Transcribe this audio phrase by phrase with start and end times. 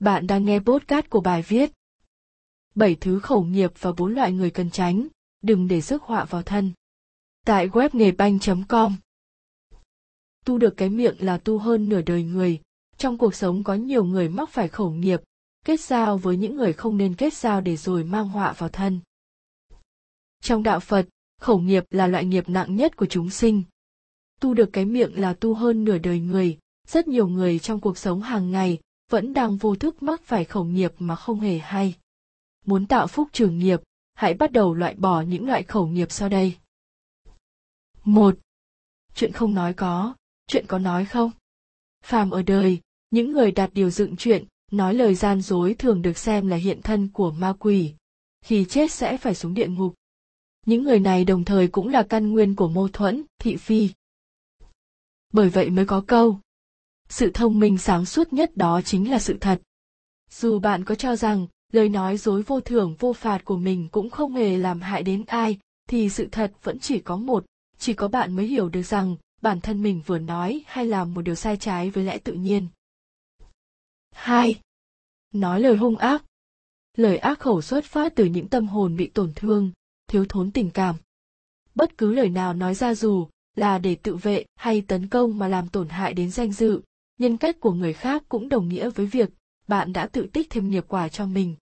[0.00, 1.72] Bạn đang nghe podcast của bài viết
[2.74, 5.06] bảy thứ khẩu nghiệp và bốn loại người cần tránh,
[5.42, 6.72] đừng để rước họa vào thân.
[7.46, 8.96] Tại web nghề banh.com
[10.44, 12.60] Tu được cái miệng là tu hơn nửa đời người.
[12.96, 15.20] Trong cuộc sống có nhiều người mắc phải khẩu nghiệp,
[15.64, 19.00] kết giao với những người không nên kết giao để rồi mang họa vào thân.
[20.42, 21.08] Trong đạo Phật,
[21.40, 23.62] khẩu nghiệp là loại nghiệp nặng nhất của chúng sinh.
[24.40, 26.58] Tu được cái miệng là tu hơn nửa đời người,
[26.88, 28.78] rất nhiều người trong cuộc sống hàng ngày
[29.10, 31.94] vẫn đang vô thức mắc phải khẩu nghiệp mà không hề hay.
[32.66, 33.80] Muốn tạo phúc trường nghiệp,
[34.14, 36.56] hãy bắt đầu loại bỏ những loại khẩu nghiệp sau đây.
[38.04, 38.38] Một,
[39.14, 40.14] Chuyện không nói có,
[40.46, 41.30] chuyện có nói không?
[42.04, 46.18] Phàm ở đời, những người đạt điều dựng chuyện, nói lời gian dối thường được
[46.18, 47.94] xem là hiện thân của ma quỷ.
[48.44, 49.94] Khi chết sẽ phải xuống địa ngục.
[50.66, 53.90] Những người này đồng thời cũng là căn nguyên của mâu thuẫn, thị phi.
[55.32, 56.40] Bởi vậy mới có câu,
[57.10, 59.62] sự thông minh sáng suốt nhất đó chính là sự thật.
[60.30, 64.10] Dù bạn có cho rằng, lời nói dối vô thưởng, vô phạt của mình cũng
[64.10, 67.44] không hề làm hại đến ai, thì sự thật vẫn chỉ có một,
[67.78, 71.22] chỉ có bạn mới hiểu được rằng, bản thân mình vừa nói hay làm một
[71.22, 72.68] điều sai trái với lẽ tự nhiên.
[74.10, 74.60] Hai.
[75.34, 76.24] Nói lời hung ác.
[76.96, 79.72] Lời ác khẩu xuất phát từ những tâm hồn bị tổn thương,
[80.06, 80.96] thiếu thốn tình cảm.
[81.74, 85.48] Bất cứ lời nào nói ra dù là để tự vệ hay tấn công mà
[85.48, 86.80] làm tổn hại đến danh dự
[87.20, 89.30] nhân cách của người khác cũng đồng nghĩa với việc
[89.68, 91.56] bạn đã tự tích thêm nghiệp quả cho mình.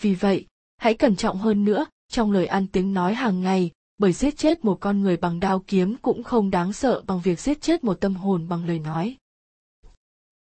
[0.00, 4.12] Vì vậy hãy cẩn trọng hơn nữa trong lời ăn tiếng nói hàng ngày bởi
[4.12, 7.60] giết chết một con người bằng đao kiếm cũng không đáng sợ bằng việc giết
[7.60, 9.16] chết một tâm hồn bằng lời nói.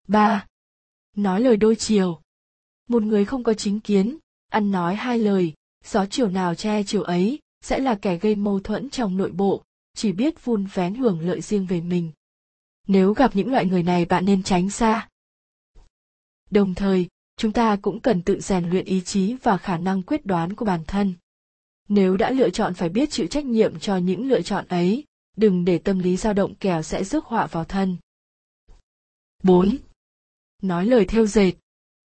[0.08, 0.46] 3.
[1.16, 2.20] Nói lời đôi chiều.
[2.88, 4.18] Một người không có chính kiến,
[4.50, 5.52] ăn nói hai lời,
[5.84, 9.62] gió chiều nào che chiều ấy, sẽ là kẻ gây mâu thuẫn trong nội bộ,
[9.94, 12.10] chỉ biết vun vén hưởng lợi riêng về mình
[12.88, 15.08] nếu gặp những loại người này bạn nên tránh xa
[16.50, 20.26] đồng thời, chúng ta cũng cần tự rèn luyện ý chí và khả năng quyết
[20.26, 21.14] đoán của bản thân
[21.88, 25.04] nếu đã lựa chọn phải biết chịu trách nhiệm cho những lựa chọn ấy,
[25.36, 27.96] đừng để tâm lý dao động kẻo sẽ rước họa vào thân
[29.42, 29.76] 4.
[30.62, 31.52] Nói lời theo dệt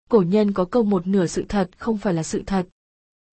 [0.08, 2.66] Cổ nhân có câu một nửa sự thật không phải là sự thật.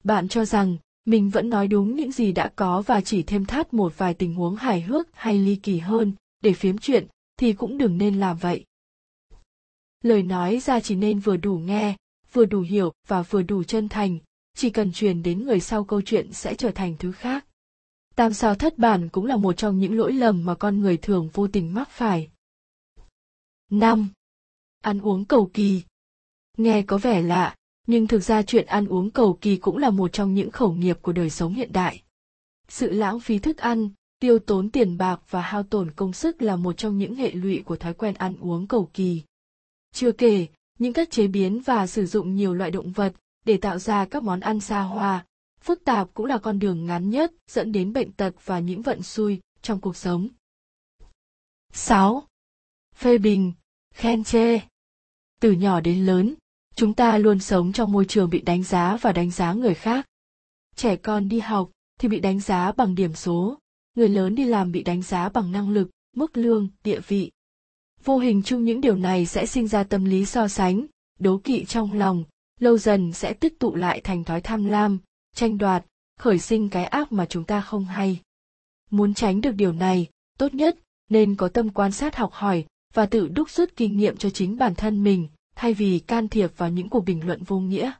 [0.04, 3.74] Bạn cho rằng, mình vẫn nói đúng những gì đã có và chỉ thêm thắt
[3.74, 7.08] một vài tình huống hài hước hay ly kỳ hơn để phiếm chuyện
[7.44, 8.66] thì cũng đừng nên làm vậy.
[10.02, 11.98] Lời nói ra chỉ nên vừa đủ nghe,
[12.34, 14.20] vừa đủ hiểu và vừa đủ chân thành,
[14.56, 17.46] chỉ cần truyền đến người sau câu chuyện sẽ trở thành thứ khác.
[18.16, 21.30] Tam sao thất bản cũng là một trong những lỗi lầm mà con người thường
[21.34, 22.30] vô tình mắc phải.
[23.70, 24.10] Năm,
[24.82, 25.82] ăn uống cầu kỳ.
[26.58, 27.56] Nghe có vẻ lạ,
[27.88, 30.98] nhưng thực ra chuyện ăn uống cầu kỳ cũng là một trong những khẩu nghiệp
[31.02, 32.04] của đời sống hiện đại.
[32.68, 33.90] Sự lãng phí thức ăn
[34.24, 37.64] tiêu tốn tiền bạc và hao tổn công sức là một trong những hệ lụy
[37.66, 39.22] của thói quen ăn uống cầu kỳ.
[39.94, 40.48] Chưa kể,
[40.80, 43.14] những cách chế biến và sử dụng nhiều loại động vật
[43.46, 45.26] để tạo ra các món ăn xa hoa,
[45.62, 49.04] phức tạp cũng là con đường ngắn nhất dẫn đến bệnh tật và những vận
[49.04, 50.28] xui trong cuộc sống.
[51.74, 52.24] 6.
[52.96, 53.54] Phê bình,
[53.94, 54.60] khen chê.
[55.42, 56.36] Từ nhỏ đến lớn,
[56.76, 60.06] chúng ta luôn sống trong môi trường bị đánh giá và đánh giá người khác.
[60.76, 63.60] Trẻ con đi học thì bị đánh giá bằng điểm số,
[63.96, 67.32] người lớn đi làm bị đánh giá bằng năng lực, mức lương, địa vị.
[68.04, 70.86] Vô hình chung những điều này sẽ sinh ra tâm lý so sánh,
[71.20, 72.24] đố kỵ trong lòng,
[72.60, 75.00] lâu dần sẽ tích tụ lại thành thói tham lam,
[75.36, 75.86] tranh đoạt,
[76.20, 78.22] khởi sinh cái ác mà chúng ta không hay.
[78.90, 80.80] Muốn tránh được điều này, tốt nhất
[81.10, 84.58] nên có tâm quan sát học hỏi và tự đúc rút kinh nghiệm cho chính
[84.58, 87.92] bản thân mình, thay vì can thiệp vào những cuộc bình luận vô nghĩa.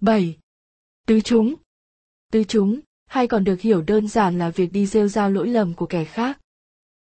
[0.00, 0.38] 7.
[1.06, 1.54] Tứ chúng.
[2.32, 5.74] Tứ chúng hay còn được hiểu đơn giản là việc đi rêu rao lỗi lầm
[5.74, 6.40] của kẻ khác.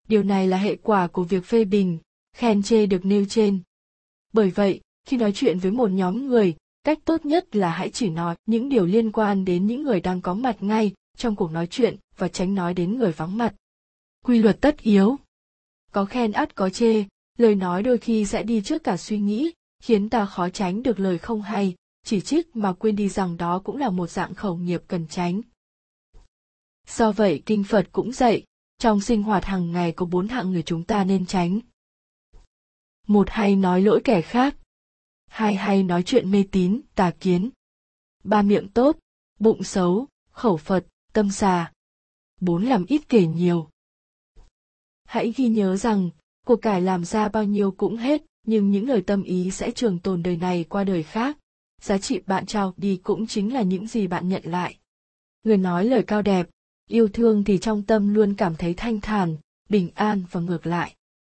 [0.08, 1.98] Điều này là hệ quả của việc phê bình,
[2.36, 3.60] khen chê được nêu trên.
[4.32, 8.10] Bởi vậy, khi nói chuyện với một nhóm người, cách tốt nhất là hãy chỉ
[8.10, 11.66] nói những điều liên quan đến những người đang có mặt ngay trong cuộc nói
[11.66, 13.54] chuyện và tránh nói đến người vắng mặt.
[14.24, 15.16] Quy luật tất yếu.
[15.92, 17.04] Có khen ắt có chê,
[17.38, 19.52] lời nói đôi khi sẽ đi trước cả suy nghĩ,
[19.82, 21.74] khiến ta khó tránh được lời không hay,
[22.04, 25.40] chỉ trích mà quên đi rằng đó cũng là một dạng khẩu nghiệp cần tránh.
[26.86, 28.44] Do vậy kinh Phật cũng dạy,
[28.78, 31.60] trong sinh hoạt hàng ngày có bốn hạng người chúng ta nên tránh.
[33.06, 34.56] Một hay nói lỗi kẻ khác.
[35.26, 37.50] Hai hay nói chuyện mê tín, tà kiến.
[38.24, 38.98] Ba miệng tốt,
[39.38, 41.72] bụng xấu, khẩu Phật, tâm xà.
[42.40, 43.70] Bốn làm ít kể nhiều.
[45.04, 46.10] Hãy ghi nhớ rằng,
[46.46, 49.98] cuộc cải làm ra bao nhiêu cũng hết, nhưng những lời tâm ý sẽ trường
[49.98, 51.38] tồn đời này qua đời khác.
[51.80, 54.78] Giá trị bạn trao đi cũng chính là những gì bạn nhận lại.
[55.44, 56.48] Người nói lời cao đẹp,
[56.90, 59.36] yêu thương thì trong tâm luôn cảm thấy thanh thản,
[59.68, 60.94] bình an và ngược lại.